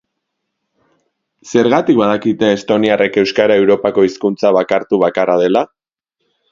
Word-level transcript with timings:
Zergatik 1.53 1.99
badakite 2.01 2.51
estoniarrek 2.55 3.23
euskara 3.25 3.61
Europako 3.65 4.09
hizkuntza 4.09 4.57
bakartu 4.61 5.05
bakarra 5.09 5.39
dela? 5.45 5.67